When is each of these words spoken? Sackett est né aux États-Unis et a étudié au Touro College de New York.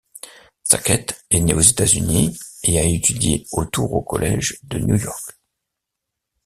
Sackett 0.63 1.13
est 1.29 1.41
né 1.41 1.53
aux 1.53 1.59
États-Unis 1.59 2.35
et 2.63 2.79
a 2.79 2.83
étudié 2.83 3.45
au 3.51 3.65
Touro 3.65 4.01
College 4.01 4.57
de 4.63 4.79
New 4.79 4.97
York. 4.97 5.37